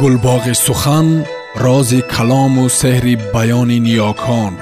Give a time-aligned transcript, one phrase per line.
[0.00, 1.08] гулбоғи сухан
[1.64, 4.52] рози калому сеҳри баёни ниёкон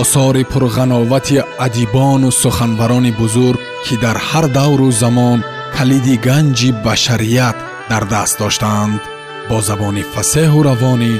[0.00, 5.38] осори пурғановати адибону суханбарони бузург ки дар ҳар давру замон
[5.76, 7.56] калиди ганҷи башарият
[7.90, 9.00] дар даст доштаанд
[9.48, 11.14] бо забони фасеҳу равонӣ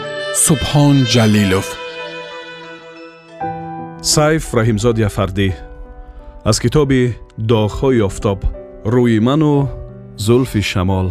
[0.45, 1.69] субҳон ҷалилов.
[4.15, 5.49] Сайф раҳимзод яфардӣ.
[6.51, 7.03] Аз китоби
[7.51, 8.39] доғҳои офтоб
[8.95, 9.55] рӯи ману
[10.27, 11.09] зулфи шамол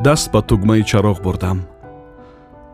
[0.00, 1.58] даст ба тугмаи чароғ бурдам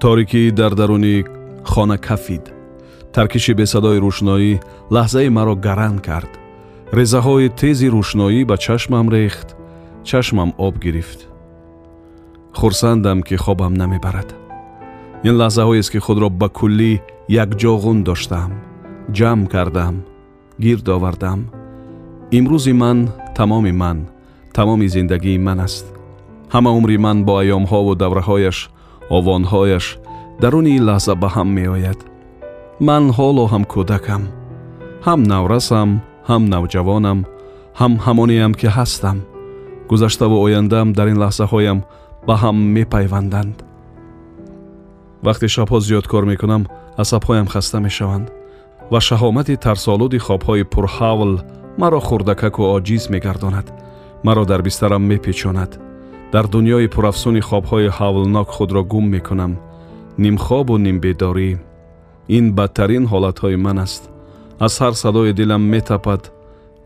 [0.01, 1.25] торикӣ дар даруни
[1.65, 2.45] хона кафид
[3.15, 4.53] таркиши бесадои рӯшноӣ
[4.95, 6.33] лаҳзаи маро гаран кард
[6.99, 9.49] резаҳои тези рӯшноӣ ба чашмам рехт
[10.09, 11.21] чашмам об гирифт
[12.59, 14.31] хурсандам ки хобам намебарад
[15.29, 16.93] ин лаҳзаҳоест ки худро ба куллӣ
[17.45, 18.53] якҷоғун доштаам
[19.17, 19.95] ҷамъ кардам
[20.65, 21.41] гирд овардам
[22.39, 22.99] имрӯзи ман
[23.37, 23.99] тамоми ман
[24.57, 25.96] тамоми зиндагии ман аст
[26.55, 28.59] ҳама умри ман бо айёмҳову давраҳояш
[29.17, 29.87] овонҳояш
[30.43, 31.99] даруни ин лаҳза ба ҳам меояд.
[32.89, 34.23] Ман ҳоло ҳам кӯдакам.
[35.07, 35.91] Ҳам наврасам
[36.29, 37.19] ҳам навҷавонам
[37.81, 39.19] ҳам ҳамонеам ки ҳастам.
[39.91, 41.79] Гузаштаву ояндаам дар ин лаҳзаҳоям
[42.27, 43.57] ба ҳам мепайванданд.
[45.27, 46.63] Вақте шабҳо зиёд кор мекунам
[47.03, 48.27] асабҳоям хаста мешаванд
[48.93, 51.33] ва шаҳомати тарсолуди хобҳои пурҳавл
[51.81, 53.67] маро хурдакаку оҷиз мегардонад
[54.27, 55.71] маро дар бистарам мепечонад
[56.33, 59.53] дар дуньёи пурафсуни хобҳои ҳавлнок худро гум мекунам.
[60.23, 61.51] Нимхобу нимбедорӣ.
[62.37, 64.03] Ин бадтарин ҳолатҳои ман аст.
[64.67, 66.23] Аз ҳар садои дилам метапад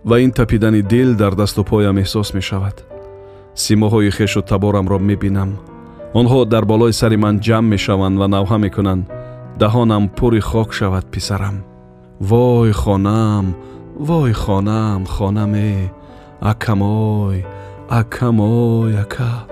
[0.09, 2.77] ва ин тапидани дил дар дасту поям эҳсос мешавад.
[3.65, 5.51] Симоҳои хешу таборамро мебинам.
[6.21, 9.05] Онҳо дар болои сари ман ҷамъ мешаванд ва навҳа мекунанд.
[9.63, 11.57] Даҳонам пури хок шавад писарам.
[12.21, 13.55] Вой хонам!
[14.09, 15.01] Вой хонам!
[15.15, 15.93] Хонаме
[16.41, 17.39] акамой
[17.91, 19.47] акамой ака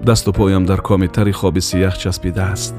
[0.00, 2.74] дасту поям дар коми тари хоби сиях часпидааст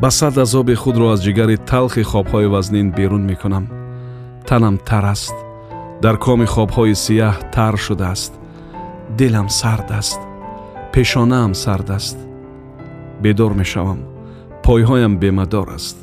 [0.00, 3.66] ба сад азоби худро аз ҷигари талхи хобҳои вазнин берун мекунам
[4.48, 5.34] танам тар аст
[6.02, 8.32] дар коми хобҳои сияҳ тар шудааст
[9.18, 10.20] дилам сард аст
[10.92, 12.18] пешонаам сард аст
[13.22, 14.00] бедор мешавам
[14.64, 15.96] пойҳоям бемадор аст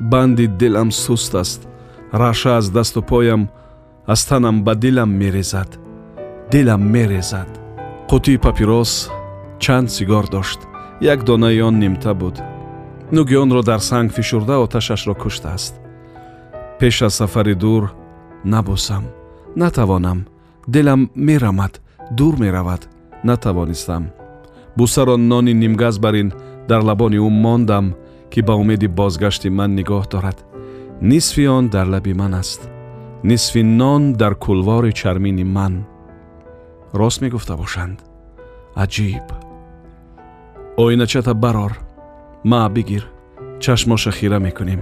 [0.00, 1.60] банди дилам суст аст
[2.12, 3.48] раша аз дасту поям
[4.06, 5.70] аз танам ба дилам мерезад
[6.52, 7.48] дилам мерезад
[8.08, 9.10] қутии папирос
[9.58, 10.60] чанд сигор дошт
[11.00, 12.40] як донаи он нимта буд
[13.12, 15.74] нуги онро дар санг фишурда оташашро куштааст
[16.78, 17.94] пеш аз сафари дур
[18.44, 19.04] набусам
[19.56, 20.24] натавонам
[20.66, 22.88] дилам мерамад дур меравад
[23.24, 24.06] натавонистам
[24.76, 26.32] бусаро нони нимгаз бар ин
[26.68, 27.94] дар лабони ӯ мондам
[28.30, 30.38] ки ба умеди бозгашти ман нигоҳ дорад
[31.02, 32.60] нисфи он дар лаби ман аст
[33.22, 35.74] нисфи нон дар кулвори чармини ман
[36.92, 38.02] рост мегуфта бошанд.
[38.74, 39.26] Аҷиб.
[40.76, 41.78] Оиначата барор.
[42.44, 43.06] Ма бигир.
[43.60, 44.80] Чашмоша хира мекунем.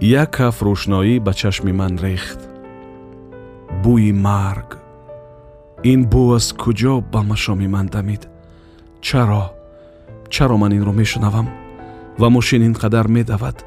[0.00, 2.40] Як каф рӯшноӣ ба чашми ман рехт.
[3.84, 4.78] Бӯи марг.
[5.84, 8.28] Ин бӯ аз куҷо ба машоми ман дамид?
[9.00, 9.44] Чаро?
[10.28, 11.48] Чаро ман инро мешунавам?
[12.18, 13.64] Ва мошин ин қадар медавад?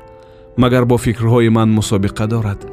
[0.58, 2.66] Магар бо фикрҳои ман мусобиқа дорад?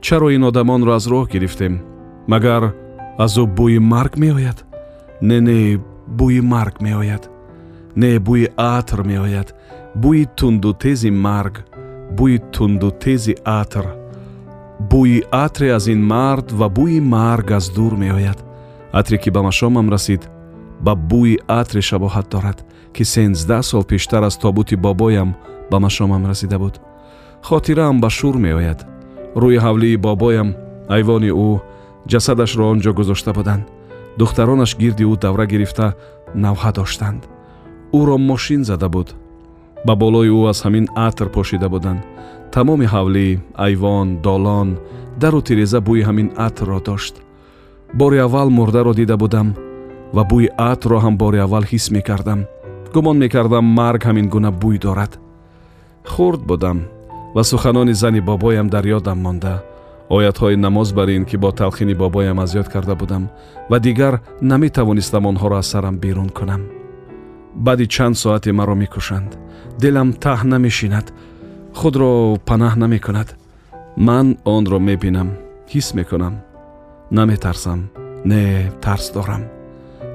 [0.00, 1.82] Чаро ин одамонро аз роҳ гирифтем?
[2.26, 2.74] Магар
[3.18, 4.58] аз ӯ бӯи марг меояд.
[5.28, 5.78] Не не
[6.18, 7.30] бӯи марг меояд.
[7.96, 9.48] Не бӯи атр меояд.
[10.02, 11.54] Бӯи тунду тези марг
[12.18, 13.86] бӯи тунду тези атр.
[14.90, 18.38] Бӯи атре аз ин мард ва бӯи марг аз дур меояд.
[18.92, 20.22] Атре ки ба машомам расид
[20.80, 22.58] ба бӯи атре шабоҳат дорад
[22.94, 25.34] ки сенздаҳ сол пештар аз тобути бобоям
[25.70, 26.80] ба машомам расида буд.
[27.42, 28.80] Хотираам ба шур меояд.
[29.36, 30.48] Рӯи ҳавлии бобоям
[30.88, 31.50] айвони ӯ
[32.10, 33.64] ҷасадашро он ҷо гузошта буданд.
[34.18, 35.86] Духтаронаш гирди ӯ давра гирифта
[36.44, 37.22] навҳа доштанд.
[37.98, 39.08] Ӯро мошин зада буд.
[39.86, 42.00] Ба болои ӯ аз ҳамин атр пошида буданд.
[42.54, 43.26] Тамоми ҳавлӣ
[43.66, 44.68] айвон долон
[45.20, 47.14] дару тиреза бӯи ҳамин атрро дошт.
[48.00, 49.48] Бори аввал мурдаро дида будам
[50.16, 52.40] ва бӯи атрро ҳам бори аввал ҳис мекардам.
[52.94, 55.12] Гумон мекардам марг ҳамин гуна бӯй дорад.
[56.12, 56.78] Хурд будам
[57.34, 59.54] ва суханони зани бобоям дар ёдам монда
[60.08, 63.28] оятҳои намоз бар ин ки бо талхини бобоям аз ёд карда будам
[63.70, 66.62] ва дигар наметавонистам онҳоро аз сарам берун кунам.
[67.54, 69.38] Баъди чанд соате маро мекушанд.
[69.80, 71.06] Дилам таҳ намешинад.
[71.74, 73.28] Худро панаҳ намекунад.
[73.96, 75.30] Ман онро мебинам.
[75.72, 76.34] Ҳис мекунам.
[77.10, 77.80] Наметарсам.
[78.24, 79.42] Не тарс дорам.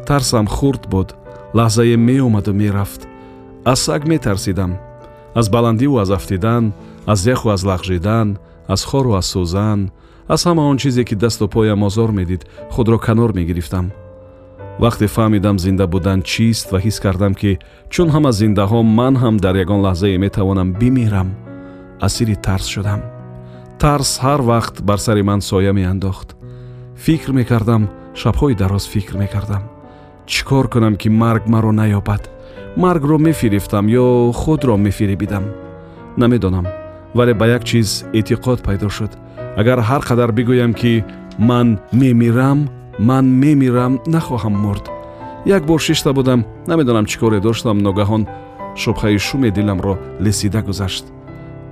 [0.07, 1.09] Тарсам хурд буд.
[1.57, 3.01] Лаҳзае меомаду мерафт.
[3.65, 4.71] Аз саг метарсидам.
[5.35, 6.73] Аз баландиву аз афтидан
[7.07, 8.37] аз яху аз лағжидан
[8.73, 9.79] аз хору аз сӯзан
[10.33, 12.41] аз ҳама он чизе ки дасту поям озор медид
[12.73, 13.85] худро канор мегирифтам
[14.83, 17.51] вақте фаҳмидам зинда будан чист ва ҳис кардам ки
[17.93, 21.29] чун ҳама зиндаҳо ман ҳам дар ягон лаҳзае метавонам бимирам
[22.07, 23.01] асири тарс шудам
[23.81, 26.29] тарс ҳар вақт бар сари ман соя меандохт
[27.05, 27.83] фикр мекардам
[28.21, 29.63] шабҳои дароз фикр мекардам
[30.31, 32.23] чӣ кор кунам ки марг маро наёбад
[32.83, 35.45] маргро мефирифтам ё худро мефиребидам
[36.21, 36.67] намедонам
[37.13, 39.11] вале ба як чиз эътиқод пайдо шуд.
[39.57, 41.03] Агар ҳар қадар бигӯям ки
[41.37, 42.69] ман мемирам
[42.99, 44.85] ман мемирам нахоҳам мурд.
[45.45, 48.27] Як бор шишта будам намедонам чӣ коре доштам ногаҳон
[48.81, 51.05] шубҳаи шуме диламро лесида гузашт.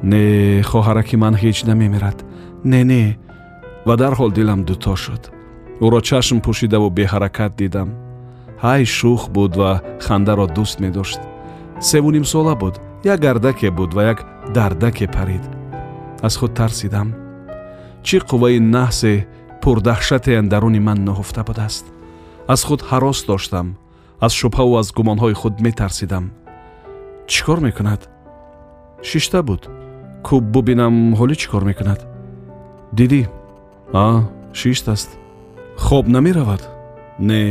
[0.03, 2.17] Не хоҳараки ман ҳеҷ намемирад.
[2.63, 3.17] Не не.
[3.87, 5.23] Ва дарҳол дилам дуто шуд.
[5.85, 7.89] Ӯро чашм пӯшидаву беҳаракат дидам.
[8.63, 9.71] Ҳай шух буд ва
[10.05, 11.21] хандаро дӯст медошт.
[11.79, 15.43] Севунимсола буд як гардаке буд ва як дардаке парид
[16.21, 17.27] аз худ тарсидам
[18.07, 19.13] чӣ қувваи наҳсе
[19.61, 21.85] пурдаҳшате андаруни ман ноҳуфта будааст?
[22.53, 23.67] Аз худ ҳарос доштам
[24.25, 26.25] аз шубҳаву аз гумонҳои худ метарсидам.
[27.31, 28.01] Чӣ кор мекунад?
[29.09, 29.61] Шишта буд.
[30.25, 31.99] Кӯ бубинам ҳолӣ чӣ кор мекунад?
[32.97, 33.21] Дидӣ?
[33.93, 34.05] А
[34.59, 35.09] шишт аст
[35.85, 36.61] хоб намеравад?
[37.29, 37.41] Не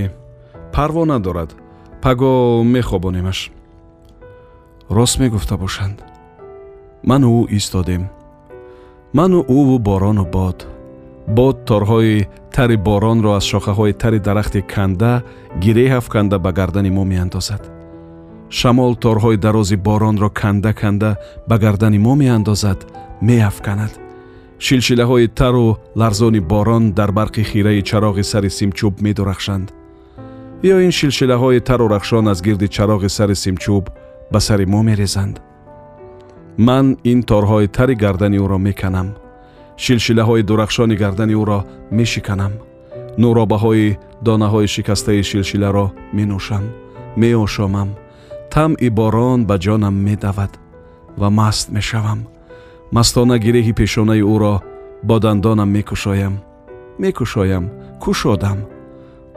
[0.74, 1.50] парво надорад.
[2.02, 2.30] Паго
[2.74, 3.38] мехобонемаш
[4.90, 6.02] рост мегуфта бошанд.
[7.02, 8.08] Ману ӯ истодем.
[9.12, 10.66] Ману ӯву борону бод.
[11.26, 15.22] Бод торҳои тари боронро аз шохаҳои тари дарахти канда
[15.62, 17.62] гиреҳ афканда ба гардани мо меандозад.
[18.50, 21.10] Шамол торҳои дарози боронро канда канда
[21.48, 22.78] ба гардани мо меандозад
[23.20, 23.92] меафканад.
[24.58, 29.68] Шилшилаҳои тару ларзони борон дар барқи хираи чароғи сари симчӯб медурахшанд.
[30.62, 33.84] Ё ин шилшилаҳои тару рахшон аз гирди чароғи сари симчӯб
[34.32, 35.40] ба сари мо мерезанд.
[36.58, 39.08] Ман ин торҳои тари гардани ӯро меканам.
[39.82, 41.58] Шилшилаҳои дурахшони гардани ӯро
[41.98, 42.52] мешиканам.
[43.22, 43.96] Нуробаҳои
[44.26, 45.86] донаҳои шикастаи шилшиларо
[46.16, 46.64] менӯшам
[47.20, 47.90] меошомам.
[48.52, 50.52] Тамъи борон ба ҷонам медавад
[51.20, 52.20] ва маст мешавам.
[52.96, 54.54] Мастона гиреҳи пешонаи ӯро
[55.08, 56.34] бо дандонам мекушоям.
[57.02, 57.64] Мекушоям
[58.02, 58.58] кушодам.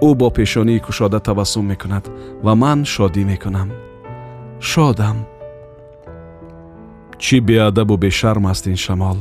[0.08, 2.06] Ӯ бо пешонии кушода табассум мекунад
[2.46, 3.70] ва ман шодӣ мекунам
[4.60, 5.26] шодам.
[7.18, 9.18] Чӣ беадабу бешарм аст ин шамол?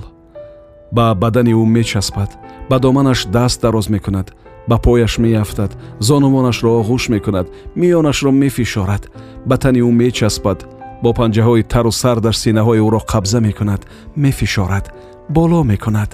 [0.92, 2.30] Ба бадани ӯ мечаспад
[2.70, 4.32] ба доманаш даст дароз мекунад
[4.68, 7.46] ба пояш меафтад зонумонашро оғӯш мекунад
[7.76, 9.02] миёнашро мефишорад.
[9.46, 10.58] Ба тани ӯ мечаспад
[11.02, 13.82] бо панҷаҳои тару сардаш синаҳои ӯро қабза мекунад
[14.16, 14.86] мефишорад
[15.28, 16.10] боло мекунад.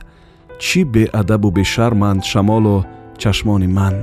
[0.64, 2.84] Чӣ беадабу бешарманд шамолу
[3.18, 3.94] чашмони ман?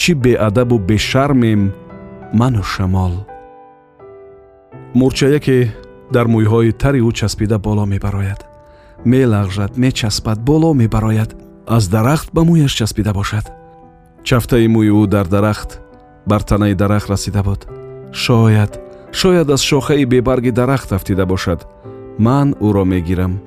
[0.00, 1.62] Чӣ беадабу бешармем
[2.32, 3.14] ману шамол
[4.94, 5.58] мурчаяке
[6.14, 8.40] дар мӯйҳои тари ӯ часпида боло мебарояд.
[9.04, 11.30] Мелағжад мечаспад боло мебарояд.
[11.66, 13.46] Аз дарахт ба мӯяш часпида бошад.
[14.24, 15.80] Чафтаи мӯи ӯ дар дарахт
[16.26, 17.66] бар танаи дарахт расида буд.
[18.12, 18.80] Шояд
[19.12, 21.66] шояд аз шохаи бебарги дарахт афтида бошад.
[22.18, 23.40] Ман ӯро мегирам.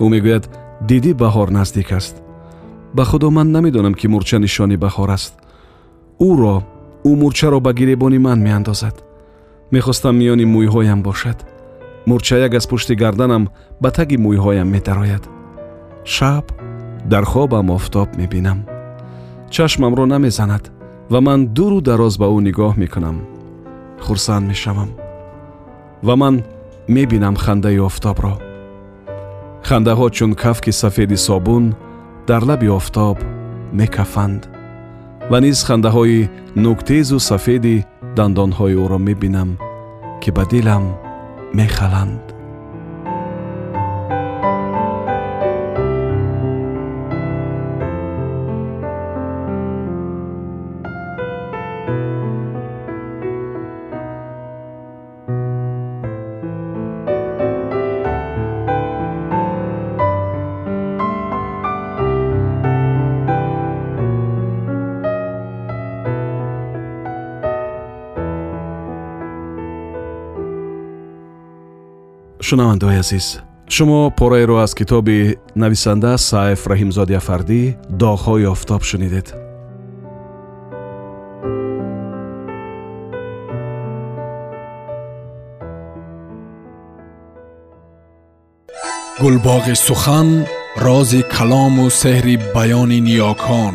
[0.00, 0.44] Ӯ мегӯяд
[0.88, 2.16] дидӣ баҳор наздик аст.
[2.94, 5.34] Ба худо ман намедонам ки мурча нишони баҳор аст.
[6.20, 6.56] Ӯро
[7.08, 9.07] ӯ мурчаро ба гиребони ман меандозад
[9.71, 11.37] мехостам миёни мӯйҳоям бошад
[12.05, 13.43] мурчаяк аз пушти гарданам
[13.81, 15.23] ба таги мӯйҳоям медарояд
[16.05, 16.45] шаб
[17.11, 18.59] дар хобам офтоб мебинам
[19.49, 20.71] чашмамро намезанад
[21.09, 23.17] ва ман дуру дароз ба ӯ нигоҳ мекунам
[24.05, 24.89] хурсанд мешавам
[26.07, 26.35] ва ман
[26.87, 28.33] мебинам хандаи офтобро
[29.67, 31.65] хандаҳо чун кафки сафеди собун
[32.27, 33.17] дар лаби офтоб
[33.79, 34.41] мекафанд
[35.31, 37.85] ва низ хандаҳои нуктезу сафеди
[38.18, 39.50] дандонҳои ӯро мебинам
[40.22, 40.84] ки ба дилам
[41.58, 42.37] мехаланд
[72.48, 73.26] шунавандаои азиз.
[73.74, 77.62] Шумо пораеро аз китоби нависанда сайф раҳимзоди афардӣ
[78.02, 79.26] доғҳои офтоб шунидед.
[89.22, 90.28] Гулбоғи сухан
[90.86, 93.74] рози калому сеҳри баёни ниёкон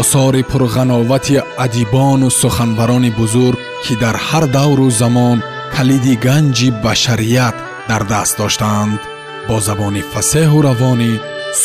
[0.00, 5.38] осори пурғановати адибону суханбарони бузург ки дар ҳар давру замон
[5.74, 7.56] калиди ганҷи башарият
[7.88, 9.00] дар даст доштаанд
[9.48, 11.12] бо забони фасеҳу равонӣ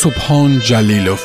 [0.00, 1.22] субҳон ҷалилов